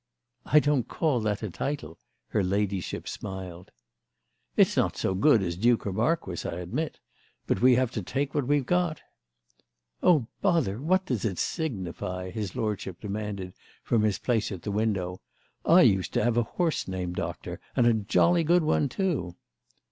[0.47, 1.99] "I don't call that a title,"
[2.29, 3.69] her ladyship smiled.
[4.57, 6.99] "It's not so good as duke or marquis, I admit;
[7.45, 9.03] but we have to take what we've got."
[10.01, 13.53] "Oh bother, what does it signify?" his lordship demanded
[13.83, 15.21] from his place at the window.
[15.67, 19.35] "I used to have a horse named Doctor, and a jolly good one too."